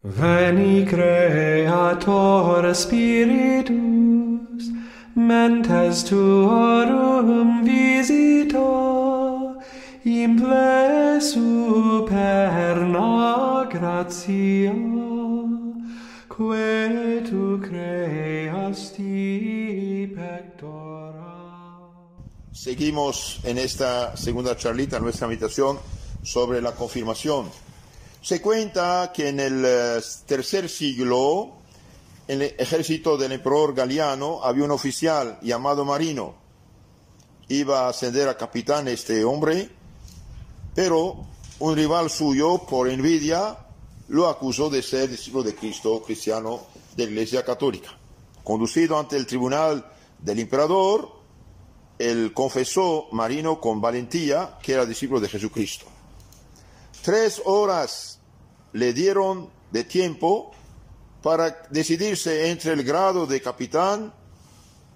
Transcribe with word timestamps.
Veni 0.00 0.86
Creator 0.86 2.72
Spiritus, 2.72 3.74
mentes 5.16 6.04
tuorum 6.04 7.64
visita, 7.64 9.58
imple 10.04 11.20
superna 11.20 12.56
gratia, 13.68 14.72
que 16.28 17.22
tu 17.28 17.60
creasti 17.60 18.86
pectora. 20.14 21.34
Seguimos 22.52 23.40
en 23.42 23.58
esta 23.58 24.16
segunda 24.16 24.56
charlita, 24.56 25.00
nuestra 25.00 25.26
meditación 25.26 25.76
sobre 26.22 26.62
la 26.62 26.70
confirmación. 26.70 27.46
Se 28.20 28.40
cuenta 28.40 29.12
que 29.14 29.28
en 29.28 29.40
el 29.40 29.64
eh, 29.64 30.00
tercer 30.26 30.68
siglo, 30.68 31.52
en 32.26 32.42
el 32.42 32.54
ejército 32.58 33.16
del 33.16 33.32
emperador 33.32 33.74
Galiano, 33.74 34.42
había 34.42 34.64
un 34.64 34.72
oficial 34.72 35.38
llamado 35.40 35.84
Marino. 35.84 36.34
Iba 37.48 37.86
a 37.86 37.88
ascender 37.90 38.28
a 38.28 38.36
capitán 38.36 38.88
este 38.88 39.24
hombre, 39.24 39.70
pero 40.74 41.24
un 41.60 41.76
rival 41.76 42.10
suyo, 42.10 42.58
por 42.68 42.88
envidia, 42.88 43.56
lo 44.08 44.28
acusó 44.28 44.68
de 44.68 44.82
ser 44.82 45.08
discípulo 45.08 45.44
de 45.44 45.54
Cristo, 45.54 46.02
cristiano 46.04 46.62
de 46.96 47.04
la 47.04 47.10
Iglesia 47.12 47.44
Católica. 47.44 47.96
Conducido 48.42 48.98
ante 48.98 49.16
el 49.16 49.26
tribunal 49.26 49.86
del 50.18 50.40
emperador, 50.40 51.12
él 51.98 52.32
confesó 52.34 53.06
Marino 53.12 53.60
con 53.60 53.80
valentía 53.80 54.58
que 54.62 54.72
era 54.72 54.84
discípulo 54.84 55.20
de 55.20 55.28
Jesucristo. 55.28 55.86
Tres 57.02 57.40
horas 57.44 58.20
le 58.72 58.92
dieron 58.92 59.50
de 59.70 59.84
tiempo 59.84 60.52
para 61.22 61.66
decidirse 61.70 62.50
entre 62.50 62.72
el 62.72 62.84
grado 62.84 63.26
de 63.26 63.40
capitán 63.40 64.12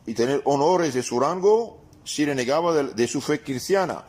y 0.06 0.14
tener 0.14 0.42
honores 0.44 0.94
de 0.94 1.02
su 1.02 1.18
rango 1.18 1.80
si 2.04 2.24
renegaba 2.24 2.74
de, 2.74 2.94
de 2.94 3.08
su 3.08 3.20
fe 3.20 3.42
cristiana, 3.42 4.04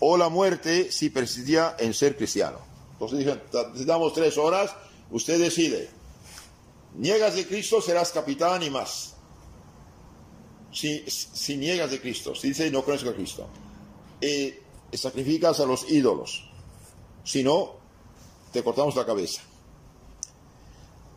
o 0.00 0.16
la 0.16 0.28
muerte 0.28 0.90
si 0.90 1.10
persistía 1.10 1.76
en 1.78 1.92
ser 1.94 2.16
cristiano. 2.16 2.58
Entonces 2.92 3.18
dijeron, 3.18 3.42
damos 3.86 4.14
tres 4.14 4.38
horas, 4.38 4.74
usted 5.10 5.38
decide. 5.38 5.90
Niegas 6.94 7.34
de 7.34 7.46
Cristo, 7.46 7.82
serás 7.82 8.12
capitán 8.12 8.62
y 8.62 8.70
más. 8.70 9.14
Si, 10.72 11.56
niegas 11.56 11.90
de 11.90 12.00
Cristo, 12.00 12.34
si 12.34 12.48
dices 12.48 12.72
no 12.72 12.84
conozco 12.84 13.10
a 13.10 13.14
Cristo, 13.14 13.48
y 14.20 14.54
sacrificas 14.96 15.60
a 15.60 15.66
los 15.66 15.88
ídolos, 15.90 16.48
si 17.24 17.42
no, 17.42 17.72
te 18.52 18.62
cortamos 18.62 18.94
la 18.94 19.04
cabeza. 19.04 19.42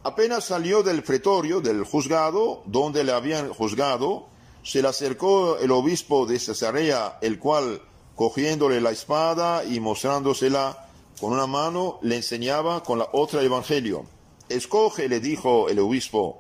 Apenas 0.04 0.46
salió 0.46 0.84
del 0.84 1.04
pretorio, 1.04 1.60
del 1.60 1.84
juzgado, 1.84 2.64
donde 2.66 3.04
le 3.04 3.12
habían 3.12 3.54
juzgado, 3.54 4.28
se 4.64 4.82
le 4.82 4.88
acercó 4.88 5.58
el 5.58 5.72
obispo 5.72 6.26
de 6.26 6.40
Cesarea, 6.40 7.20
el 7.22 7.40
cual, 7.40 7.82
cogiéndole 8.16 8.80
la 8.80 8.92
espada 8.92 9.66
y 9.66 9.80
mostrándosela 9.80 10.88
con 11.20 11.34
una 11.34 11.46
mano, 11.46 12.00
le 12.02 12.16
enseñaba 12.16 12.84
con 12.84 13.00
la 13.00 13.10
otra 13.12 13.42
el 13.42 13.48
Evangelio. 13.48 14.06
Escoge, 14.50 15.10
le 15.10 15.20
dijo 15.20 15.68
el 15.68 15.80
obispo, 15.80 16.40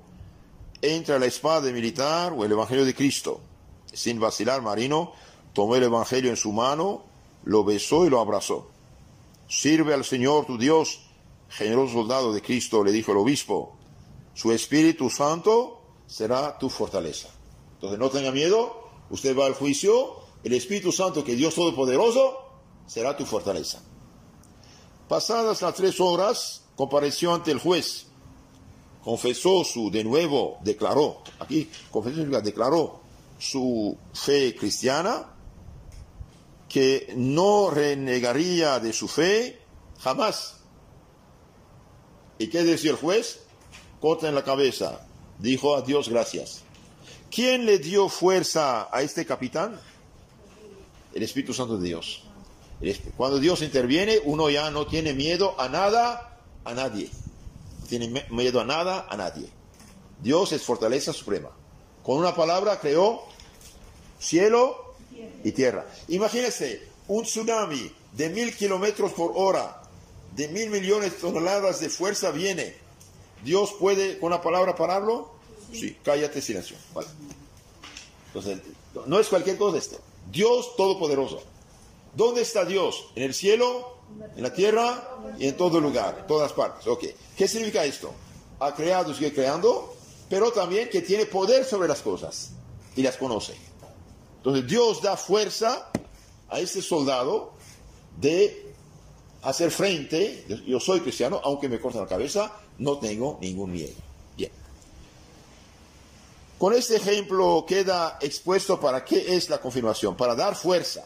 entre 0.81 1.19
la 1.19 1.25
espada 1.25 1.69
militar 1.71 2.33
o 2.33 2.45
el 2.45 2.51
Evangelio 2.51 2.85
de 2.85 2.95
Cristo. 2.95 3.41
Sin 3.91 4.19
vacilar, 4.19 4.61
Marino 4.61 5.13
tomó 5.53 5.75
el 5.75 5.83
Evangelio 5.83 6.29
en 6.29 6.37
su 6.37 6.51
mano, 6.51 7.03
lo 7.43 7.63
besó 7.63 8.05
y 8.05 8.09
lo 8.09 8.19
abrazó. 8.19 8.76
Sirve 9.47 9.93
al 9.93 10.03
Señor 10.03 10.45
tu 10.45 10.57
Dios, 10.57 10.99
generoso 11.49 11.93
soldado 11.93 12.33
de 12.33 12.41
Cristo, 12.41 12.83
le 12.83 12.91
dijo 12.91 13.11
el 13.11 13.17
obispo. 13.17 13.77
Su 14.33 14.51
Espíritu 14.51 15.09
Santo 15.09 15.81
será 16.05 16.57
tu 16.57 16.69
fortaleza. 16.69 17.29
Entonces 17.75 17.99
no 17.99 18.09
tenga 18.09 18.31
miedo, 18.31 18.89
usted 19.09 19.37
va 19.37 19.45
al 19.45 19.53
juicio, 19.53 20.17
el 20.43 20.53
Espíritu 20.53 20.91
Santo, 20.91 21.23
que 21.23 21.35
Dios 21.35 21.55
Todopoderoso, 21.55 22.37
será 22.85 23.15
tu 23.15 23.25
fortaleza. 23.25 23.81
Pasadas 25.07 25.61
las 25.61 25.75
tres 25.75 25.99
horas, 25.99 26.63
compareció 26.75 27.33
ante 27.33 27.51
el 27.51 27.59
juez, 27.59 28.07
confesó 29.03 29.63
su, 29.63 29.89
de 29.89 30.03
nuevo, 30.03 30.57
declaró, 30.61 31.21
aquí 31.39 31.69
confesó, 31.91 32.25
declaró 32.41 33.01
su 33.39 33.97
fe 34.13 34.55
cristiana, 34.55 35.36
que 36.77 37.11
no 37.15 37.71
renegaría 37.71 38.79
de 38.79 38.93
su 38.93 39.07
fe 39.07 39.59
jamás. 39.99 40.57
¿Y 42.37 42.49
qué 42.51 42.63
decía 42.63 42.91
el 42.91 42.97
juez? 42.97 43.39
Corta 43.99 44.29
en 44.29 44.35
la 44.35 44.43
cabeza. 44.43 45.01
Dijo 45.39 45.75
a 45.75 45.81
Dios 45.81 46.07
gracias. 46.07 46.61
¿Quién 47.31 47.65
le 47.65 47.79
dio 47.79 48.09
fuerza 48.09 48.95
a 48.95 49.01
este 49.01 49.25
capitán? 49.25 49.81
El 51.15 51.23
Espíritu 51.23 51.51
Santo 51.51 51.79
de 51.79 51.87
Dios. 51.87 52.21
Cuando 53.15 53.39
Dios 53.39 53.63
interviene, 53.63 54.19
uno 54.23 54.47
ya 54.51 54.69
no 54.69 54.85
tiene 54.85 55.13
miedo 55.13 55.59
a 55.59 55.69
nada, 55.69 56.37
a 56.63 56.75
nadie. 56.75 57.09
Tiene 57.89 58.23
miedo 58.29 58.61
a 58.61 58.65
nada, 58.65 59.07
a 59.09 59.17
nadie. 59.17 59.49
Dios 60.21 60.51
es 60.51 60.61
fortaleza 60.61 61.11
suprema. 61.11 61.49
Con 62.03 62.17
una 62.19 62.35
palabra 62.35 62.79
creó 62.79 63.23
cielo 64.19 64.86
y 65.43 65.51
tierra. 65.51 65.85
Imagínense 66.07 66.81
un 67.07 67.23
tsunami 67.23 67.91
de 68.13 68.29
mil 68.29 68.55
kilómetros 68.55 69.13
por 69.13 69.31
hora, 69.35 69.81
de 70.35 70.47
mil 70.49 70.69
millones 70.69 71.13
de 71.13 71.17
toneladas 71.19 71.79
de 71.79 71.89
fuerza 71.89 72.31
viene. 72.31 72.75
¿Dios 73.43 73.75
puede 73.79 74.19
con 74.19 74.27
una 74.27 74.41
palabra 74.41 74.75
pararlo? 74.75 75.31
Sí, 75.71 75.97
cállate, 76.03 76.41
silencio. 76.41 76.77
Entonces, 78.27 78.59
no 79.05 79.19
es 79.19 79.27
cualquier 79.27 79.57
cosa 79.57 79.77
esto. 79.77 79.99
Dios 80.31 80.75
Todopoderoso. 80.75 81.41
¿Dónde 82.13 82.41
está 82.41 82.65
Dios? 82.65 83.09
¿En 83.15 83.23
el 83.23 83.33
cielo? 83.33 83.97
¿En 84.35 84.43
la 84.43 84.53
tierra? 84.53 85.17
Y 85.37 85.47
en 85.47 85.55
todo 85.55 85.79
lugar, 85.79 86.17
en 86.21 86.27
todas 86.27 86.51
partes. 86.53 86.87
Ok. 86.87 87.05
¿Qué 87.37 87.47
significa 87.47 87.85
esto? 87.85 88.11
Ha 88.59 88.73
creado, 88.73 89.13
sigue 89.13 89.33
creando, 89.33 89.95
pero 90.29 90.51
también 90.51 90.89
que 90.89 91.01
tiene 91.01 91.25
poder 91.25 91.63
sobre 91.63 91.87
las 91.87 92.01
cosas 92.01 92.51
y 92.95 93.03
las 93.03 93.17
conoce. 93.17 93.55
Entonces 94.37 94.67
Dios 94.67 95.01
da 95.01 95.17
fuerza 95.17 95.89
a 96.49 96.59
este 96.59 96.81
soldado 96.81 97.53
de 98.19 98.73
hacer 99.43 99.71
frente, 99.71 100.45
yo 100.65 100.79
soy 100.79 101.01
cristiano, 101.01 101.41
aunque 101.43 101.69
me 101.69 101.79
corten 101.79 102.01
la 102.01 102.07
cabeza, 102.07 102.51
no 102.79 102.97
tengo 102.97 103.37
ningún 103.41 103.71
miedo. 103.71 103.93
Bien. 104.35 104.51
Con 106.57 106.73
este 106.73 106.97
ejemplo 106.97 107.65
queda 107.67 108.17
expuesto 108.21 108.79
para 108.79 109.05
qué 109.05 109.35
es 109.35 109.49
la 109.49 109.59
confirmación, 109.59 110.15
para 110.15 110.35
dar 110.35 110.55
fuerza. 110.55 111.03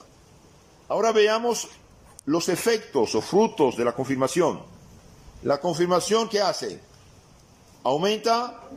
Ahora 0.88 1.12
veamos 1.12 1.68
los 2.26 2.50
efectos 2.50 3.16
o 3.16 3.22
frutos 3.22 3.78
de 3.78 3.86
la 3.86 3.94
confirmación. 3.94 4.62
La 5.44 5.60
confirmación, 5.60 6.30
¿qué 6.30 6.42
hace? 6.42 6.80
Aumenta 7.84 8.70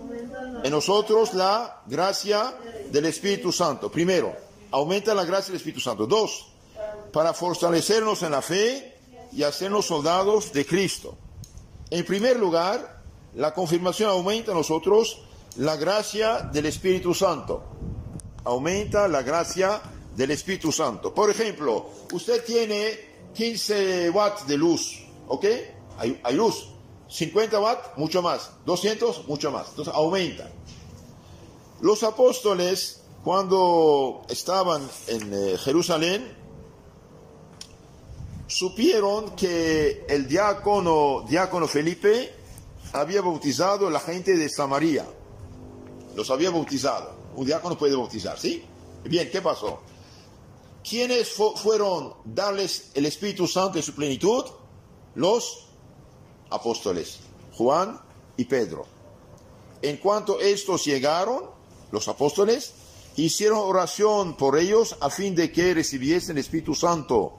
en 0.62 0.70
nosotros 0.70 1.34
la 1.34 1.82
gracia 1.86 2.54
del 2.90 3.06
Espíritu 3.06 3.52
Santo. 3.52 3.90
Primero, 3.90 4.34
aumenta 4.70 5.14
la 5.14 5.24
gracia 5.24 5.48
del 5.48 5.56
Espíritu 5.56 5.80
Santo. 5.80 6.06
Dos, 6.06 6.48
para 7.12 7.34
fortalecernos 7.34 8.22
en 8.22 8.32
la 8.32 8.42
fe 8.42 8.96
y 9.32 9.42
hacernos 9.42 9.86
soldados 9.86 10.52
de 10.52 10.64
Cristo. 10.64 11.16
En 11.90 12.04
primer 12.04 12.38
lugar, 12.38 13.02
la 13.34 13.52
confirmación 13.52 14.10
aumenta 14.10 14.52
en 14.52 14.58
nosotros 14.58 15.20
la 15.56 15.76
gracia 15.76 16.38
del 16.40 16.66
Espíritu 16.66 17.14
Santo. 17.14 17.62
Aumenta 18.44 19.06
la 19.08 19.22
gracia 19.22 19.80
del 20.16 20.30
Espíritu 20.30 20.72
Santo. 20.72 21.12
Por 21.12 21.30
ejemplo, 21.30 21.90
usted 22.12 22.44
tiene 22.44 23.14
15 23.34 24.10
watts 24.10 24.46
de 24.46 24.56
luz, 24.56 25.04
¿ok? 25.28 25.44
Hay, 25.98 26.20
hay 26.22 26.34
luz. 26.34 26.73
50 27.08 27.60
watts, 27.60 27.90
mucho 27.96 28.22
más. 28.22 28.50
200, 28.66 29.28
mucho 29.28 29.50
más. 29.50 29.68
Entonces 29.70 29.94
aumenta. 29.94 30.50
Los 31.80 32.02
apóstoles 32.02 33.04
cuando 33.24 34.22
estaban 34.28 34.86
en 35.08 35.32
eh, 35.32 35.56
Jerusalén, 35.58 36.36
supieron 38.46 39.34
que 39.34 40.04
el 40.08 40.28
diácono, 40.28 41.24
diácono 41.26 41.66
Felipe 41.66 42.34
había 42.92 43.22
bautizado 43.22 43.88
a 43.88 43.90
la 43.90 44.00
gente 44.00 44.36
de 44.36 44.48
Samaria. 44.50 45.06
Los 46.14 46.30
había 46.30 46.50
bautizado. 46.50 47.14
Un 47.34 47.46
diácono 47.46 47.78
puede 47.78 47.96
bautizar, 47.96 48.38
¿sí? 48.38 48.62
Bien, 49.04 49.30
¿qué 49.30 49.40
pasó? 49.40 49.80
¿Quiénes 50.88 51.30
fueron 51.30 52.12
darles 52.26 52.90
el 52.92 53.06
Espíritu 53.06 53.46
Santo 53.46 53.78
en 53.78 53.82
su 53.82 53.94
plenitud? 53.94 54.44
Los 55.14 55.70
apóstoles, 56.54 57.20
Juan 57.52 58.00
y 58.36 58.44
Pedro. 58.44 58.86
En 59.82 59.98
cuanto 59.98 60.40
estos 60.40 60.84
llegaron, 60.84 61.44
los 61.90 62.08
apóstoles, 62.08 62.72
hicieron 63.16 63.58
oración 63.58 64.36
por 64.36 64.58
ellos 64.58 64.96
a 65.00 65.10
fin 65.10 65.34
de 65.34 65.52
que 65.52 65.74
recibiesen 65.74 66.36
el 66.36 66.40
Espíritu 66.40 66.74
Santo, 66.74 67.36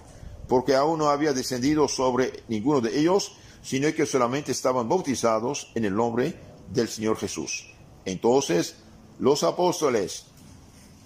porque 0.48 0.76
aún 0.76 1.00
no 1.00 1.10
había 1.10 1.34
descendido 1.34 1.88
sobre 1.88 2.44
ninguno 2.48 2.82
de 2.82 3.00
ellos, 3.00 3.34
sino 3.64 3.92
que 3.94 4.06
solamente 4.06 4.52
estaban 4.52 4.88
bautizados 4.88 5.72
en 5.76 5.86
el 5.86 5.96
nombre 5.96 6.40
del 6.72 6.88
Señor 6.88 7.18
Jesús. 7.18 7.68
Entonces 8.06 8.76
los 9.20 9.44
apóstoles 9.44 10.26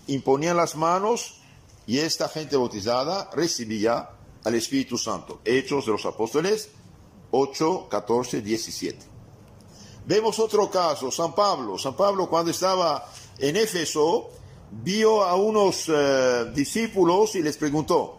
imponían 0.08 0.58
las 0.58 0.76
manos 0.76 1.36
y 1.88 2.00
esta 2.00 2.28
gente 2.28 2.58
bautizada 2.58 3.30
recibía 3.34 4.10
al 4.44 4.56
Espíritu 4.56 4.98
Santo. 4.98 5.40
Hechos 5.46 5.86
de 5.86 5.92
los 5.92 6.06
Apóstoles 6.06 6.70
8, 7.32 7.88
14, 7.90 8.42
17. 8.42 8.98
Vemos 10.06 10.40
otro 10.40 10.70
caso, 10.70 11.12
San 11.12 11.36
Pablo. 11.36 11.78
San 11.78 11.96
Pablo 11.96 12.30
cuando 12.30 12.52
estaba 12.52 13.06
en 13.38 13.56
Éfeso 13.56 14.32
vio 14.72 15.24
a 15.24 15.36
unos 15.36 15.86
eh, 15.88 16.52
discípulos 16.54 17.36
y 17.36 17.42
les 17.42 17.58
preguntó, 17.58 18.18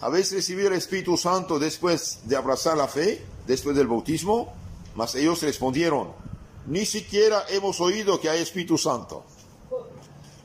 ¿habéis 0.00 0.32
recibido 0.32 0.68
el 0.68 0.74
Espíritu 0.74 1.16
Santo 1.16 1.58
después 1.58 2.20
de 2.24 2.36
abrazar 2.36 2.76
la 2.76 2.88
fe, 2.88 3.24
después 3.46 3.76
del 3.76 3.86
bautismo? 3.86 4.52
Mas 4.94 5.14
ellos 5.14 5.42
respondieron, 5.42 6.12
ni 6.66 6.84
siquiera 6.84 7.44
hemos 7.48 7.80
oído 7.80 8.20
que 8.20 8.28
hay 8.28 8.42
Espíritu 8.42 8.76
Santo. 8.78 9.24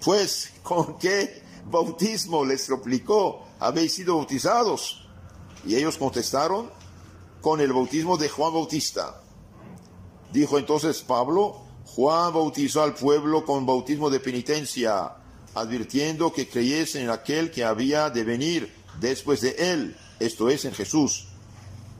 Pues, 0.03 0.51
¿con 0.63 0.97
qué 0.97 1.41
bautismo 1.65 2.43
les 2.43 2.67
replicó? 2.67 3.45
¿Habéis 3.59 3.93
sido 3.93 4.17
bautizados? 4.17 5.07
Y 5.65 5.75
ellos 5.75 5.97
contestaron, 5.97 6.69
con 7.43 7.59
el 7.59 7.73
bautismo 7.73 8.15
de 8.15 8.29
Juan 8.29 8.53
Bautista. 8.53 9.21
Dijo 10.31 10.57
entonces 10.57 11.01
Pablo, 11.01 11.57
Juan 11.85 12.33
bautizó 12.33 12.83
al 12.83 12.93
pueblo 12.93 13.43
con 13.43 13.65
bautismo 13.65 14.09
de 14.09 14.21
penitencia, 14.21 15.11
advirtiendo 15.53 16.31
que 16.31 16.47
creyesen 16.47 17.03
en 17.03 17.09
aquel 17.09 17.51
que 17.51 17.65
había 17.65 18.09
de 18.09 18.23
venir 18.23 18.73
después 19.01 19.41
de 19.41 19.55
él, 19.59 19.97
esto 20.21 20.49
es, 20.49 20.63
en 20.63 20.73
Jesús. 20.73 21.27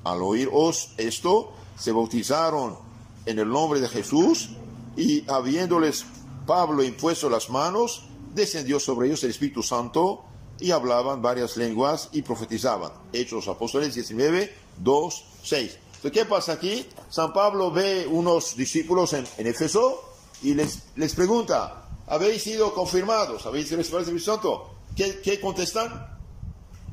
Al 0.06 0.22
oíros 0.22 0.92
esto, 0.96 1.52
se 1.78 1.92
bautizaron 1.92 2.78
en 3.26 3.38
el 3.38 3.50
nombre 3.50 3.82
de 3.82 3.90
Jesús 3.90 4.52
y 4.96 5.30
habiéndoles 5.30 6.06
Pablo 6.48 6.84
impuesto 6.84 7.30
las 7.30 7.50
manos, 7.50 8.06
descendió 8.34 8.80
sobre 8.80 9.08
ellos 9.08 9.22
el 9.26 9.32
Espíritu 9.32 9.62
Santo 9.62 10.24
y 10.62 10.72
hablaban 10.72 11.22
varias 11.22 11.58
lenguas 11.58 12.08
y 12.14 12.22
profetizaban. 12.22 12.94
Hechos 13.12 13.50
Apóstoles 13.50 13.94
19, 13.94 14.63
2, 14.78 15.26
6. 15.44 15.80
Entonces, 15.96 16.12
¿qué 16.12 16.26
pasa 16.26 16.54
aquí? 16.54 16.86
San 17.10 17.32
Pablo 17.32 17.72
ve 17.72 18.08
unos 18.08 18.56
discípulos 18.56 19.14
en, 19.14 19.26
en 19.38 19.48
Éfeso 19.48 20.14
y 20.42 20.54
les, 20.54 20.84
les 20.96 21.16
pregunta, 21.16 21.88
¿habéis 22.08 22.44
sido 22.44 22.74
confirmados? 22.74 23.46
¿Habéis 23.46 23.72
recibido 23.72 24.00
el 24.00 24.04
Espíritu 24.04 24.26
Santo? 24.26 24.70
¿Qué, 24.96 25.22
¿Qué, 25.22 25.40
contestan? 25.40 26.20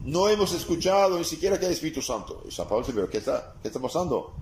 No 0.04 0.28
hemos 0.28 0.52
escuchado 0.52 1.18
ni 1.18 1.24
siquiera 1.24 1.58
que 1.58 1.66
hay 1.66 1.72
Espíritu 1.72 2.00
Santo. 2.00 2.44
Y 2.48 2.52
San 2.52 2.66
Pablo 2.66 2.84
dice, 2.84 2.92
¿pero 2.94 3.10
qué 3.10 3.18
está, 3.18 3.54
qué 3.60 3.68
está 3.68 3.80
pasando? 3.80 4.32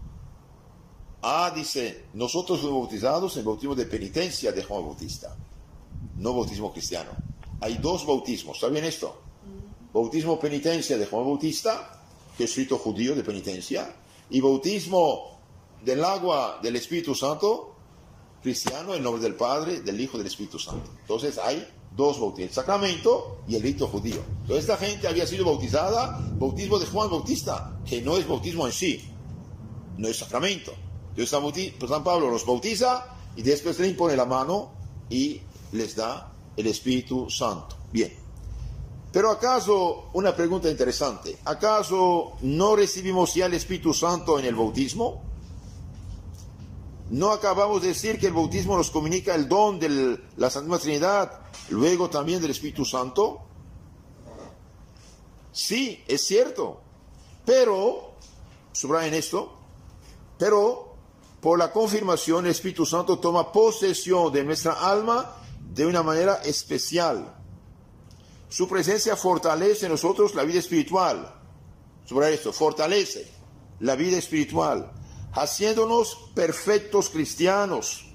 Ah, 1.23 1.51
dice, 1.55 2.05
nosotros 2.15 2.61
fuimos 2.61 2.83
bautizados 2.83 3.37
en 3.37 3.45
bautismo 3.45 3.75
de 3.75 3.87
penitencia 3.87 4.53
de 4.53 4.63
Juan 4.63 4.85
Bautista, 4.85 5.35
no 6.17 6.33
bautismo 6.33 6.73
cristiano. 6.73 7.11
Hay 7.61 7.79
dos 7.79 8.07
bautismos, 8.07 8.57
¿está 8.57 8.69
bien 8.69 8.85
esto? 8.85 9.21
Bautismo 9.93 10.39
penitencia 10.39 10.97
de 10.97 11.07
Juan 11.07 11.25
Bautista, 11.25 11.98
que 12.39 12.45
es 12.45 12.57
rito 12.57 12.79
judío 12.79 13.17
de 13.17 13.25
penitencia, 13.25 13.97
y 14.31 14.41
bautismo 14.41 15.41
del 15.85 16.05
agua 16.05 16.61
del 16.63 16.77
Espíritu 16.77 17.13
Santo, 17.13 17.75
cristiano, 18.41 18.95
en 18.95 19.03
nombre 19.03 19.21
del 19.21 19.35
Padre, 19.35 19.81
del 19.81 20.01
Hijo, 20.01 20.17
del 20.17 20.29
Espíritu 20.29 20.57
Santo. 20.57 20.89
Entonces 21.01 21.37
hay 21.37 21.67
dos 21.97 22.21
bautismos, 22.21 22.51
el 22.51 22.55
sacramento 22.55 23.41
y 23.49 23.57
el 23.57 23.63
rito 23.63 23.89
judío. 23.89 24.23
Entonces 24.43 24.69
esta 24.69 24.77
gente 24.77 25.09
había 25.09 25.27
sido 25.27 25.45
bautizada, 25.45 26.17
bautismo 26.39 26.79
de 26.79 26.87
Juan 26.87 27.11
Bautista, 27.11 27.77
que 27.85 28.01
no 28.03 28.17
es 28.17 28.29
bautismo 28.29 28.67
en 28.67 28.73
sí, 28.73 29.11
no 29.97 30.07
es 30.07 30.17
sacramento. 30.17 30.73
Entonces 31.11 31.31
San, 31.31 31.89
San 31.89 32.05
Pablo 32.05 32.31
los 32.31 32.47
bautiza 32.47 33.17
y 33.35 33.43
después 33.43 33.81
le 33.81 33.89
impone 33.89 34.15
la 34.15 34.27
mano 34.27 34.71
y 35.11 35.41
les 35.73 35.97
da 35.97 36.33
el 36.57 36.69
Espíritu 36.69 37.29
Santo. 37.29 37.77
Bien. 37.91 38.28
Pero 39.13 39.31
acaso, 39.31 40.11
una 40.13 40.37
pregunta 40.37 40.71
interesante, 40.71 41.39
¿acaso 41.45 42.33
no 42.43 42.77
recibimos 42.77 43.35
ya 43.35 43.47
el 43.47 43.55
Espíritu 43.55 43.95
Santo 43.95 44.39
en 44.39 44.45
el 44.45 44.55
bautismo? 44.55 45.23
¿No 47.11 47.33
acabamos 47.33 47.81
de 47.81 47.89
decir 47.89 48.19
que 48.19 48.27
el 48.27 48.35
bautismo 48.35 48.77
nos 48.77 48.91
comunica 48.91 49.35
el 49.35 49.49
don 49.49 49.79
de 49.79 50.21
la 50.37 50.51
Santísima 50.51 50.79
Trinidad, 50.79 51.41
luego 51.71 52.11
también 52.11 52.43
del 52.43 52.51
Espíritu 52.51 52.85
Santo? 52.85 53.41
Sí, 55.53 56.05
es 56.07 56.27
cierto, 56.27 56.83
pero, 57.47 58.13
subrayen 58.73 59.15
esto, 59.15 59.57
pero 60.39 60.97
por 61.41 61.59
la 61.59 61.73
confirmación 61.73 62.45
el 62.45 62.51
Espíritu 62.51 62.85
Santo 62.85 63.19
toma 63.19 63.51
posesión 63.53 64.31
de 64.31 64.45
nuestra 64.45 64.73
alma 64.73 65.35
de 65.73 65.87
una 65.87 66.03
manera 66.03 66.43
especial. 66.45 67.38
Su 68.49 68.67
presencia 68.69 69.17
fortalece 69.17 69.87
en 69.87 69.93
nosotros 69.93 70.35
la 70.35 70.45
vida 70.45 70.59
espiritual. 70.59 71.35
Sobre 72.05 72.33
esto, 72.33 72.53
fortalece 72.53 73.31
la 73.81 73.95
vida 73.95 74.17
espiritual, 74.17 74.91
haciéndonos 75.33 76.31
perfectos 76.35 77.11
cristianos, 77.11 78.07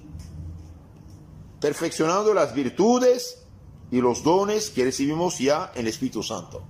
perfeccionando 1.60 2.34
las 2.34 2.54
virtudes 2.54 3.44
y 3.90 4.00
los 4.00 4.24
dones 4.24 4.70
que 4.70 4.84
recibimos 4.84 5.38
ya 5.38 5.70
en 5.74 5.82
el 5.82 5.88
Espíritu 5.88 6.22
Santo. 6.22 6.64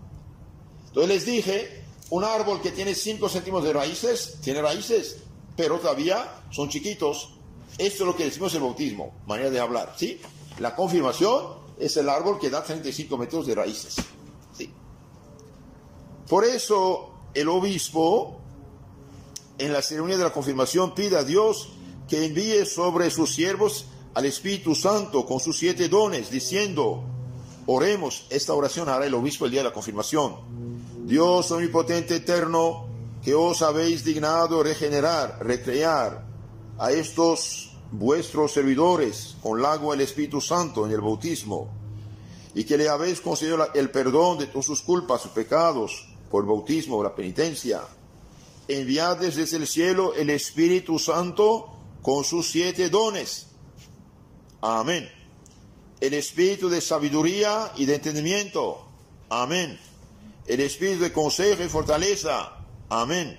Entonces 0.88 1.08
les 1.08 1.26
dije, 1.26 1.84
un 2.10 2.22
árbol 2.22 2.60
que 2.60 2.70
tiene 2.70 2.94
5 2.94 3.28
centímetros 3.28 3.64
de 3.64 3.72
raíces, 3.72 4.38
tiene 4.43 4.60
raíces, 4.60 5.17
pero 5.56 5.78
todavía 5.78 6.43
son 6.50 6.69
chiquitos. 6.69 7.31
Esto 7.78 8.05
es 8.05 8.06
lo 8.06 8.14
que 8.14 8.26
decimos 8.26 8.55
el 8.55 8.60
bautismo, 8.60 9.14
manera 9.26 9.50
de 9.50 9.58
hablar, 9.58 9.94
¿sí? 9.96 10.20
La 10.58 10.76
confirmación 10.76 11.63
es 11.78 11.96
el 11.96 12.08
árbol 12.08 12.38
que 12.38 12.50
da 12.50 12.62
35 12.62 13.16
metros 13.16 13.46
de 13.46 13.54
raíces. 13.54 13.96
¿sí? 14.56 14.70
Por 16.28 16.44
eso 16.44 17.10
el 17.34 17.48
obispo 17.48 18.40
en 19.58 19.72
la 19.72 19.82
ceremonia 19.82 20.16
de 20.16 20.24
la 20.24 20.32
confirmación 20.32 20.94
pide 20.94 21.16
a 21.16 21.24
Dios 21.24 21.70
que 22.08 22.24
envíe 22.24 22.64
sobre 22.66 23.10
sus 23.10 23.34
siervos 23.34 23.86
al 24.14 24.26
Espíritu 24.26 24.74
Santo 24.74 25.26
con 25.26 25.40
sus 25.40 25.58
siete 25.58 25.88
dones, 25.88 26.30
diciendo, 26.30 27.02
oremos, 27.66 28.26
esta 28.30 28.54
oración 28.54 28.88
hará 28.88 29.06
el 29.06 29.14
obispo 29.14 29.44
el 29.44 29.50
día 29.50 29.60
de 29.60 29.68
la 29.68 29.74
confirmación. 29.74 30.36
Dios 31.04 31.50
omnipotente 31.50 32.16
eterno, 32.16 32.86
que 33.22 33.34
os 33.34 33.62
habéis 33.62 34.04
dignado 34.04 34.62
regenerar, 34.62 35.38
recrear 35.40 36.26
a 36.78 36.92
estos 36.92 37.73
vuestros 37.98 38.53
servidores 38.53 39.36
con 39.41 39.58
el 39.58 39.65
agua 39.65 39.94
del 39.94 40.05
Espíritu 40.05 40.41
Santo 40.41 40.84
en 40.84 40.93
el 40.93 41.01
bautismo, 41.01 41.70
y 42.55 42.65
que 42.65 42.77
le 42.77 42.89
habéis 42.89 43.20
concedido 43.20 43.72
el 43.74 43.91
perdón 43.91 44.39
de 44.39 44.46
todas 44.46 44.67
sus 44.67 44.82
culpas, 44.82 45.22
sus 45.22 45.31
pecados, 45.31 46.08
por 46.31 46.43
el 46.43 46.48
bautismo, 46.48 47.03
la 47.03 47.15
penitencia. 47.15 47.82
Enviad 48.67 49.19
desde 49.19 49.56
el 49.56 49.67
cielo 49.67 50.15
el 50.15 50.31
Espíritu 50.31 50.98
Santo 50.98 51.69
con 52.03 52.24
sus 52.24 52.51
siete 52.51 52.89
dones. 52.89 53.48
Amén. 54.60 55.08
El 56.01 56.15
Espíritu 56.15 56.69
de 56.69 56.81
sabiduría 56.81 57.72
y 57.77 57.86
de 57.86 57.96
entendimiento. 57.96 58.86
Amén. 59.29 59.79
El 60.46 60.60
Espíritu 60.60 61.03
de 61.03 61.13
consejo 61.13 61.63
y 61.63 61.69
fortaleza. 61.69 62.56
Amén. 62.89 63.39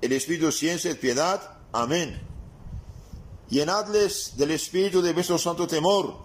El 0.00 0.12
Espíritu 0.12 0.46
de 0.46 0.52
ciencia 0.52 0.90
y 0.90 0.94
piedad. 0.94 1.58
Amén 1.72 2.31
Llenadles 3.52 4.32
del 4.38 4.52
espíritu 4.52 5.02
de 5.02 5.12
vuestro 5.12 5.36
santo 5.36 5.66
temor, 5.66 6.16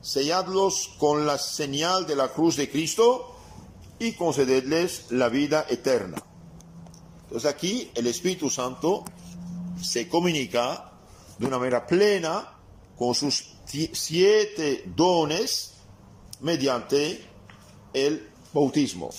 selladlos 0.00 0.88
con 0.96 1.26
la 1.26 1.36
señal 1.36 2.06
de 2.06 2.16
la 2.16 2.32
cruz 2.32 2.56
de 2.56 2.70
Cristo 2.70 3.36
y 3.98 4.12
concededles 4.12 5.10
la 5.10 5.28
vida 5.28 5.66
eterna. 5.68 6.16
Entonces 7.24 7.50
aquí 7.50 7.90
el 7.94 8.06
Espíritu 8.06 8.48
Santo 8.48 9.04
se 9.82 10.08
comunica 10.08 10.92
de 11.38 11.46
una 11.46 11.58
manera 11.58 11.86
plena 11.86 12.54
con 12.96 13.14
sus 13.14 13.52
siete 13.92 14.84
dones 14.96 15.74
mediante 16.40 17.22
el 17.92 18.30
bautismo. 18.54 19.10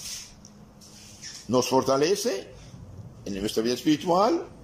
Nos 1.50 1.70
fortalece 1.70 2.51
en 3.25 3.39
nuestra 3.39 3.62
vida 3.62 3.75
espiritual, 3.75 4.56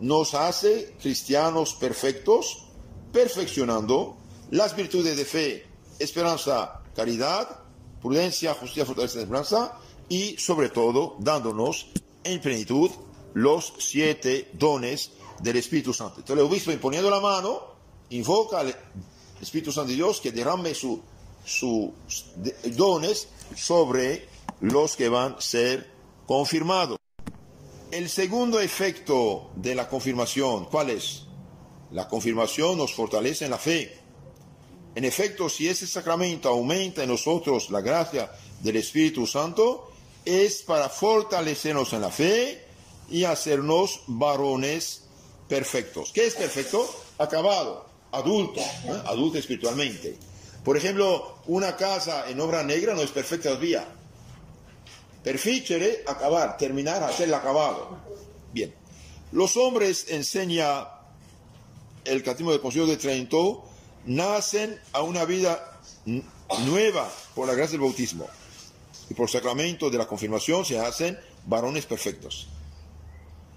nos 0.00 0.34
hace 0.34 0.94
cristianos 1.00 1.74
perfectos, 1.74 2.64
perfeccionando 3.12 4.16
las 4.50 4.76
virtudes 4.76 5.16
de 5.16 5.24
fe, 5.24 5.66
esperanza, 5.98 6.82
caridad, 6.94 7.60
prudencia, 8.00 8.54
justicia, 8.54 8.84
fortaleza 8.84 9.20
esperanza, 9.20 9.78
y 10.08 10.36
sobre 10.36 10.68
todo 10.68 11.16
dándonos 11.18 11.88
en 12.22 12.40
plenitud 12.40 12.90
los 13.34 13.74
siete 13.78 14.50
dones 14.52 15.10
del 15.42 15.56
Espíritu 15.56 15.92
Santo. 15.92 16.16
Entonces 16.18 16.42
el 16.42 16.50
obispo 16.50 16.72
imponiendo 16.72 17.10
la 17.10 17.20
mano, 17.20 17.60
invoca 18.10 18.60
al 18.60 18.74
Espíritu 19.40 19.72
Santo 19.72 19.90
de 19.90 19.96
Dios 19.96 20.20
que 20.20 20.32
derrame 20.32 20.74
sus 20.74 21.00
dones 22.76 23.28
sobre 23.54 24.28
los 24.60 24.96
que 24.96 25.08
van 25.08 25.34
a 25.34 25.40
ser 25.40 25.90
confirmados. 26.26 26.95
El 27.90 28.08
segundo 28.08 28.58
efecto 28.58 29.50
de 29.54 29.74
la 29.76 29.88
confirmación, 29.88 30.64
¿cuál 30.64 30.90
es? 30.90 31.22
La 31.92 32.08
confirmación 32.08 32.76
nos 32.78 32.92
fortalece 32.92 33.44
en 33.44 33.52
la 33.52 33.58
fe. 33.58 33.96
En 34.96 35.04
efecto, 35.04 35.48
si 35.48 35.68
ese 35.68 35.86
sacramento 35.86 36.48
aumenta 36.48 37.04
en 37.04 37.10
nosotros 37.10 37.70
la 37.70 37.80
gracia 37.80 38.32
del 38.60 38.76
Espíritu 38.76 39.24
Santo, 39.24 39.92
es 40.24 40.62
para 40.62 40.88
fortalecernos 40.88 41.92
en 41.92 42.00
la 42.00 42.10
fe 42.10 42.64
y 43.08 43.22
hacernos 43.22 44.00
varones 44.08 45.04
perfectos. 45.48 46.10
¿Qué 46.12 46.26
es 46.26 46.34
perfecto? 46.34 46.92
Acabado, 47.18 47.86
adulto, 48.10 48.60
¿eh? 48.60 49.02
adulto 49.06 49.38
espiritualmente. 49.38 50.18
Por 50.64 50.76
ejemplo, 50.76 51.36
una 51.46 51.76
casa 51.76 52.28
en 52.28 52.40
obra 52.40 52.64
negra 52.64 52.94
no 52.94 53.02
es 53.02 53.12
perfecta 53.12 53.50
todavía. 53.50 53.86
Perfecere, 55.26 56.04
acabar, 56.06 56.56
terminar, 56.56 57.02
hacer 57.02 57.26
el 57.26 57.34
acabado. 57.34 57.98
Bien. 58.52 58.72
Los 59.32 59.56
hombres, 59.56 60.06
enseña 60.10 60.86
el 62.04 62.22
Catecismo 62.22 62.52
del 62.52 62.60
Concilio 62.60 62.86
de 62.86 62.96
Trento, 62.96 63.64
nacen 64.04 64.80
a 64.92 65.02
una 65.02 65.24
vida 65.24 65.80
nueva 66.66 67.12
por 67.34 67.48
la 67.48 67.54
gracia 67.54 67.72
del 67.72 67.80
bautismo. 67.80 68.28
Y 69.10 69.14
por 69.14 69.28
sacramento 69.28 69.90
de 69.90 69.98
la 69.98 70.06
confirmación 70.06 70.64
se 70.64 70.78
hacen 70.78 71.18
varones 71.44 71.86
perfectos. 71.86 72.46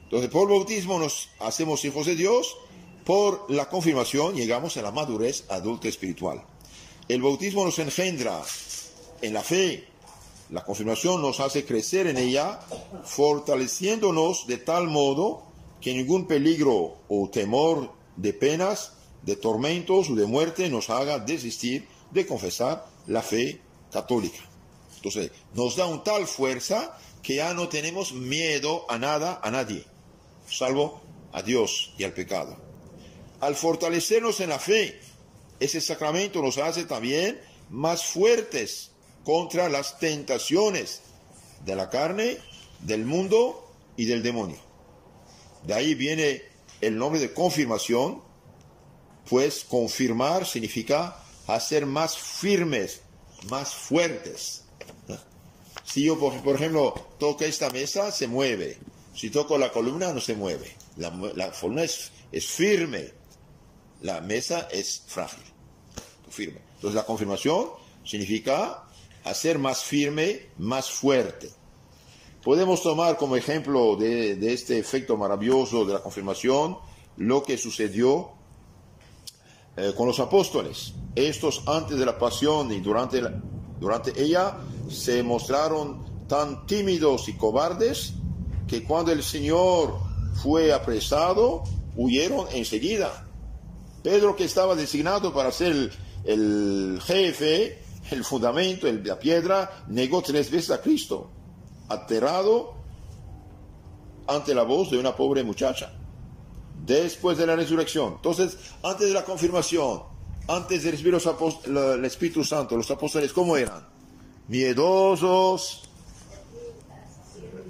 Entonces, 0.06 0.32
por 0.32 0.50
el 0.50 0.58
bautismo 0.58 0.98
nos 0.98 1.30
hacemos 1.38 1.86
hijos 1.86 2.08
de 2.08 2.16
Dios, 2.16 2.58
por 3.06 3.46
la 3.48 3.70
confirmación 3.70 4.36
llegamos 4.36 4.76
a 4.78 4.82
la 4.82 4.90
madurez 4.90 5.44
adulta 5.50 5.88
espiritual. 5.88 6.44
El 7.08 7.22
bautismo 7.22 7.64
nos 7.64 7.78
engendra 7.78 8.42
en 9.22 9.34
la 9.36 9.44
fe, 9.44 9.88
la 10.50 10.64
confirmación 10.64 11.22
nos 11.22 11.40
hace 11.40 11.66
crecer 11.66 12.08
en 12.08 12.18
ella, 12.18 12.60
fortaleciéndonos 13.06 14.48
de 14.48 14.58
tal 14.58 14.88
modo 14.88 15.44
que 15.80 15.94
ningún 15.94 16.28
peligro 16.28 16.98
o 17.08 17.30
temor 17.30 17.94
de 18.16 18.34
penas, 18.34 18.94
de 19.22 19.36
tormentos 19.36 20.10
o 20.10 20.16
de 20.16 20.26
muerte 20.26 20.70
nos 20.70 20.90
haga 20.90 21.20
desistir 21.20 21.88
de 22.12 22.26
confesar 22.26 22.86
la 23.06 23.22
fe 23.22 23.62
católica. 23.92 24.40
Entonces, 24.96 25.32
nos 25.54 25.76
da 25.76 25.86
un 25.86 26.04
tal 26.04 26.26
fuerza 26.26 26.98
que 27.22 27.36
ya 27.36 27.54
no 27.54 27.70
tenemos 27.70 28.14
miedo 28.14 28.86
a 28.90 28.98
nada, 28.98 29.40
a 29.44 29.52
nadie, 29.52 29.86
salvo 30.50 31.02
a 31.32 31.42
Dios 31.42 31.94
y 31.98 32.04
al 32.04 32.14
pecado. 32.14 32.58
Al 33.40 33.56
fortalecernos 33.56 34.40
en 34.40 34.50
la 34.50 34.60
fe, 34.60 35.00
ese 35.60 35.80
sacramento 35.80 36.42
nos 36.42 36.58
hace 36.58 36.86
también 36.86 37.40
más 37.70 38.04
fuertes 38.04 38.92
contra 39.24 39.70
las 39.70 40.00
tentaciones 40.00 41.02
de 41.66 41.76
la 41.76 41.90
carne, 41.90 42.38
del 42.80 43.06
mundo 43.06 43.68
y 43.98 44.06
del 44.06 44.24
demonio. 44.24 44.58
De 45.64 45.74
ahí 45.74 45.96
viene 45.96 46.44
el 46.82 46.98
nombre 46.98 47.20
de 47.20 47.34
confirmación, 47.34 48.22
pues 49.30 49.64
confirmar 49.64 50.46
significa 50.46 51.22
hacer 51.48 51.86
más 51.86 52.18
firmes, 52.18 53.02
más 53.50 53.74
fuertes. 53.74 54.64
Si 55.84 56.04
yo, 56.04 56.20
por, 56.20 56.56
ejemplo, 56.56 56.94
toco 57.18 57.44
esta 57.44 57.70
mesa, 57.72 58.12
se 58.12 58.28
mueve. 58.28 58.78
Si 59.16 59.30
toco 59.32 59.58
la 59.58 59.72
columna, 59.72 60.14
no 60.14 60.22
se 60.22 60.36
mueve. 60.36 60.76
La, 60.98 61.52
columna 61.60 61.84
es, 61.84 62.12
es, 62.32 62.46
firme. 62.46 63.12
La 64.02 64.22
mesa 64.22 64.68
es 64.72 65.04
frágil. 65.08 65.44
Firme. 66.30 66.62
Entonces 66.76 66.96
la 66.96 67.06
confirmación 67.06 67.70
significa 68.06 68.88
hacer 69.30 69.60
más 69.60 69.84
firme, 69.84 70.50
más 70.58 70.90
fuerte. 70.90 71.50
Podemos 72.44 72.82
tomar 72.82 73.18
como 73.18 73.36
ejemplo 73.36 73.96
de, 73.96 74.54
este 74.54 74.80
efecto 74.80 75.18
maravilloso 75.18 75.86
de 75.86 75.94
la 75.94 76.02
confirmación 76.02 76.78
lo 77.18 77.44
que 77.44 77.58
sucedió 77.58 78.32
eh, 79.76 79.94
con 79.96 80.08
los 80.08 80.20
apóstoles. 80.20 80.94
Estos 81.16 81.64
antes 81.68 81.98
de 81.98 82.06
la 82.06 82.18
pasión 82.18 82.72
y 82.72 82.80
durante, 82.80 83.22
durante 83.80 84.22
ella 84.22 84.58
se 84.90 85.22
mostraron 85.22 86.28
tan 86.28 86.66
tímidos 86.66 87.28
y 87.28 87.34
cobardes 87.34 88.14
que 88.68 88.84
cuando 88.84 89.12
el 89.12 89.24
Señor 89.24 89.96
fue 90.42 90.72
apresado, 90.72 91.64
huyeron 91.98 92.48
enseguida. 92.54 93.28
Pedro, 94.02 94.36
que 94.36 94.46
estaba 94.46 94.76
designado 94.76 95.34
para 95.34 95.52
ser 95.52 95.92
el 96.24 97.02
jefe, 97.04 97.80
el 98.12 98.24
fundamento, 98.24 98.88
el, 98.88 99.04
la 99.04 99.20
piedra, 99.20 99.84
negó 99.88 100.22
tres 100.22 100.50
veces 100.52 100.72
a 100.72 100.82
Cristo, 100.82 101.30
aterrado 101.88 102.74
ante 104.28 104.54
la 104.54 104.64
voz 104.64 104.92
de 104.92 104.98
una 104.98 105.16
pobre 105.16 105.44
muchacha 105.44 105.92
después 106.86 107.38
de 107.38 107.48
la 107.48 107.56
resurrección. 107.56 108.14
Entonces, 108.16 108.58
antes 108.84 109.08
de 109.08 109.14
la 109.14 109.24
confirmación, 109.24 110.04
antes 110.48 110.84
de 110.84 110.92
recibir 110.92 111.16
el 111.66 112.06
Espíritu 112.06 112.44
Santo, 112.44 112.76
los 112.76 112.90
apóstoles, 112.90 113.34
¿cómo 113.34 113.58
eran? 113.58 113.88
Miedosos, 114.48 115.84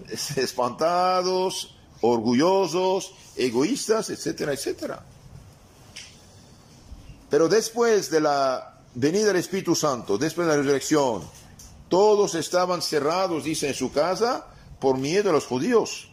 espantados, 0.36 1.76
orgullosos, 2.02 3.14
egoístas, 3.36 4.10
etcétera, 4.10 4.54
etcétera. 4.54 5.06
Pero 7.30 7.48
después 7.48 8.10
de 8.10 8.22
la 8.22 8.69
venida 8.96 9.28
del 9.28 9.38
Espíritu 9.38 9.76
Santo, 9.76 10.18
después 10.18 10.48
de 10.48 10.54
la 10.54 10.60
resurrección, 10.60 11.24
todos 11.90 12.36
estaban 12.36 12.82
cerrados, 12.82 13.44
dice, 13.44 13.68
en 13.68 13.74
su 13.74 13.92
casa 13.92 14.48
por 14.80 14.98
miedo 14.98 15.30
a 15.30 15.34
los 15.34 15.46
judíos. 15.46 16.10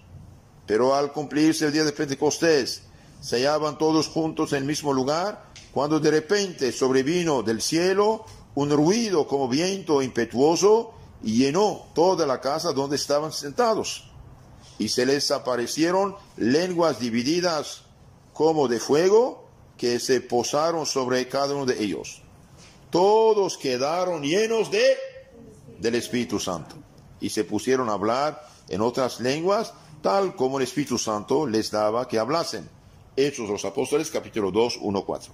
Pero 0.67 0.95
al 0.95 1.13
cumplirse 1.13 1.67
el 1.67 1.73
día 1.73 1.85
de 1.85 1.93
Pentecostés, 1.93 2.83
se 3.21 3.37
hallaban 3.37 3.79
todos 3.79 4.09
juntos 4.09 4.53
en 4.53 4.59
el 4.59 4.65
mismo 4.65 4.93
lugar, 4.93 5.53
cuando 5.73 6.01
de 6.01 6.11
repente 6.11 6.73
sobrevino 6.73 7.43
del 7.43 7.61
cielo 7.61 8.25
un 8.55 8.71
ruido 8.71 9.27
como 9.27 9.49
viento 9.49 10.03
impetuoso 10.03 10.95
y 11.23 11.39
llenó 11.39 11.87
toda 11.95 12.27
la 12.27 12.41
casa 12.41 12.73
donde 12.73 12.97
estaban 12.97 13.33
sentados. 13.33 14.11
Y 14.79 14.89
se 14.89 15.07
les 15.07 15.31
aparecieron 15.31 16.17
lenguas 16.37 16.99
divididas 16.99 17.83
como 18.33 18.69
de 18.69 18.81
fuego 18.81 19.49
que 19.77 20.01
se 20.01 20.21
posaron 20.21 20.87
sobre 20.87 21.29
cada 21.29 21.55
uno 21.55 21.67
de 21.67 21.83
ellos. 21.83 22.23
Todos 22.91 23.59
quedaron 23.59 24.23
llenos 24.23 24.71
de 24.71 24.97
del 25.79 25.95
Espíritu 25.95 26.39
Santo 26.39 26.77
y 27.21 27.29
se 27.31 27.45
pusieron 27.45 27.89
a 27.89 27.93
hablar 27.93 28.47
en 28.69 28.81
otras 28.81 29.21
lenguas 29.21 29.73
tal 30.03 30.37
como 30.37 30.59
el 30.59 30.65
Espíritu 30.65 30.99
Santo 30.99 31.47
les 31.47 31.71
daba 31.71 32.07
que 32.07 32.19
hablasen. 32.19 32.69
Hechos 33.17 33.49
los 33.49 33.65
Apóstoles, 33.65 34.11
capítulo 34.11 34.51
2, 34.51 34.79
1, 34.83 35.05
4. 35.05 35.33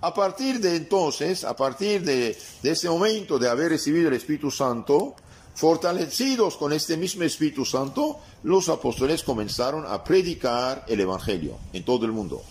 A 0.00 0.12
partir 0.12 0.58
de 0.58 0.74
entonces, 0.74 1.44
a 1.44 1.54
partir 1.54 2.02
de, 2.02 2.36
de 2.62 2.70
ese 2.70 2.88
momento 2.88 3.38
de 3.38 3.48
haber 3.48 3.68
recibido 3.68 4.08
el 4.08 4.14
Espíritu 4.14 4.50
Santo, 4.50 5.14
fortalecidos 5.54 6.56
con 6.56 6.72
este 6.72 6.96
mismo 6.96 7.22
Espíritu 7.22 7.64
Santo, 7.64 8.18
los 8.42 8.68
apóstoles 8.68 9.22
comenzaron 9.22 9.84
a 9.86 10.02
predicar 10.02 10.84
el 10.88 11.00
Evangelio 11.00 11.58
en 11.72 11.84
todo 11.84 12.06
el 12.06 12.12
mundo, 12.12 12.42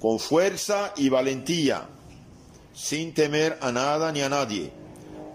con 0.00 0.20
fuerza 0.20 0.92
y 0.96 1.08
valentía, 1.08 1.88
sin 2.74 3.14
temer 3.14 3.56
a 3.60 3.72
nada 3.72 4.12
ni 4.12 4.20
a 4.20 4.28
nadie, 4.28 4.70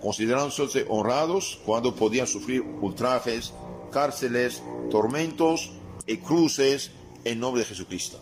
considerándose 0.01 0.85
honrados 0.89 1.59
cuando 1.65 1.95
podían 1.95 2.27
sufrir 2.27 2.61
ultrajes, 2.61 3.53
cárceles, 3.91 4.61
tormentos 4.91 5.71
y 6.05 6.17
cruces 6.17 6.91
en 7.23 7.39
nombre 7.39 7.61
de 7.61 7.67
Jesucristo. 7.69 8.19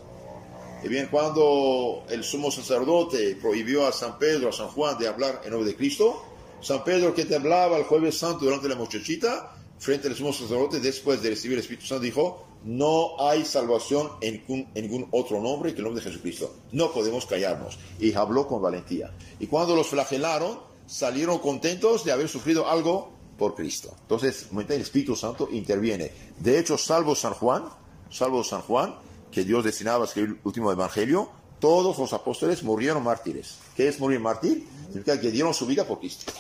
Y 0.84 0.88
bien, 0.88 1.08
cuando 1.10 2.06
el 2.10 2.24
sumo 2.24 2.52
sacerdote 2.52 3.36
prohibió 3.42 3.88
a 3.88 3.92
San 3.92 4.20
Pedro, 4.20 4.50
a 4.50 4.54
San 4.54 4.68
Juan 4.68 4.98
de 4.98 5.08
hablar 5.08 5.42
en 5.44 5.52
nombre 5.52 5.72
de 5.72 5.76
Cristo, 5.76 6.24
San 6.62 6.84
Pedro 6.84 7.14
que 7.14 7.26
te 7.26 7.36
hablaba 7.36 7.78
el 7.78 7.84
jueves 7.84 8.18
santo 8.18 8.46
durante 8.46 8.70
la 8.70 8.76
muchachita, 8.76 9.57
frente 9.80 10.08
al 10.08 10.16
sumo 10.16 10.34
sacerdote, 10.34 10.80
después 10.80 11.22
de 11.22 11.30
recibir 11.30 11.58
el 11.58 11.62
Espíritu 11.62 11.86
Santo, 11.86 12.04
dijo, 12.04 12.48
no 12.64 13.20
hay 13.20 13.46
salvación 13.46 14.10
en 14.22 14.44
ningún, 14.74 15.08
otro 15.12 15.42
nombre 15.42 15.74
que 15.74 15.78
el 15.78 15.86
nombre 15.86 16.04
de 16.04 16.10
Jesucristo. 16.10 16.54
No 16.72 16.92
podemos 16.92 17.26
callarnos. 17.26 17.78
Y 18.00 18.14
habló 18.14 18.48
con 18.48 18.62
valentía. 18.62 19.14
Y 19.40 19.48
cuando 19.48 19.76
los 19.76 19.88
flagelaron, 19.88 20.60
salieron 20.86 21.40
contentos 21.40 22.04
de 22.04 22.12
haber 22.12 22.28
sufrido 22.28 22.68
algo 22.68 23.14
por 23.38 23.56
Cristo. 23.56 23.96
Entonces, 24.02 24.48
el 24.52 24.82
Espíritu 24.82 25.16
Santo 25.16 25.48
interviene. 25.52 26.12
De 26.40 26.60
hecho, 26.60 26.78
salvo 26.78 27.16
San 27.16 27.34
Juan, 27.34 27.66
salvo 28.10 28.44
San 28.44 28.62
Juan, 28.62 28.96
que 29.32 29.44
Dios 29.44 29.64
destinaba 29.64 30.04
a 30.04 30.08
escribir 30.08 30.32
el 30.32 30.40
último 30.44 30.72
evangelio, 30.72 31.30
todos 31.60 31.98
los 31.98 32.14
apóstoles 32.14 32.64
murieron 32.64 33.04
mártires. 33.04 33.58
¿Qué 33.76 33.88
es 33.88 34.00
morir 34.00 34.20
mártir? 34.20 34.68
Significa 34.88 35.20
que 35.20 35.32
dieron 35.32 35.54
su 35.54 35.66
vida 35.66 35.86
por 35.86 36.00
Cristo. 36.00 36.32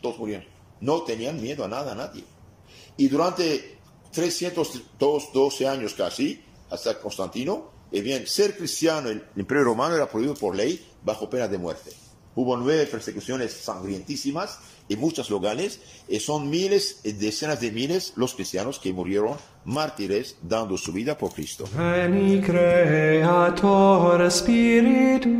Todos 0.00 0.18
murieron. 0.18 0.46
No 0.80 1.02
tenían 1.02 1.40
miedo 1.40 1.64
a 1.64 1.68
nada, 1.68 1.92
a 1.92 1.94
nadie. 1.94 2.24
Y 2.96 3.08
durante 3.08 3.78
312 4.12 5.68
años 5.68 5.94
casi, 5.94 6.42
hasta 6.70 6.98
Constantino, 6.98 7.70
eh 7.92 8.00
bien, 8.00 8.26
ser 8.26 8.56
cristiano 8.56 9.10
en 9.10 9.18
el 9.18 9.40
Imperio 9.40 9.64
Romano 9.64 9.94
era 9.94 10.08
prohibido 10.08 10.34
por 10.34 10.56
ley 10.56 10.84
bajo 11.04 11.30
pena 11.30 11.46
de 11.48 11.58
muerte. 11.58 11.92
hubo 12.36 12.56
nueve 12.56 12.86
persecuciones 12.86 13.52
sangrientísimas 13.52 14.58
en 14.88 15.00
muchos 15.00 15.28
lugares, 15.30 15.80
y 16.06 16.20
son 16.20 16.48
miles, 16.48 17.00
y 17.02 17.10
decenas 17.12 17.60
de 17.60 17.72
miles 17.72 18.12
los 18.16 18.34
cristianos 18.34 18.78
que 18.78 18.92
murieron 18.92 19.36
mártires 19.64 20.36
dando 20.42 20.76
su 20.76 20.92
vida 20.92 21.18
por 21.18 21.32
Cristo. 21.32 21.64
Veni 21.76 22.40
Creator 22.40 24.30
Spiritus, 24.30 25.30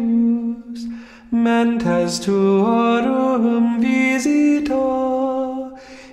mentes 1.30 2.20
tuorum 2.20 3.80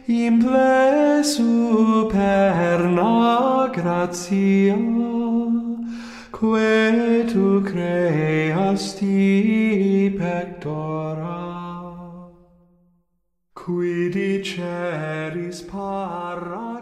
in 0.08 0.42
ple 0.42 1.24
superna 1.24 2.52
gratia 3.74 4.76
quae 6.30 7.24
tu 7.32 7.62
creasti 7.64 9.14
pectora 10.20 11.40
qui 13.56 14.10
diceris 14.10 15.62
para 15.62 16.73